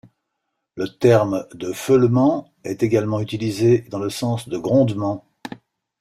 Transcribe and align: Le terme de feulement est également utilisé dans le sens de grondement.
Le 0.77 0.87
terme 0.87 1.45
de 1.53 1.71
feulement 1.71 2.51
est 2.63 2.81
également 2.81 3.19
utilisé 3.19 3.81
dans 3.91 3.99
le 3.99 4.09
sens 4.09 4.49
de 4.49 4.57
grondement. 4.57 5.25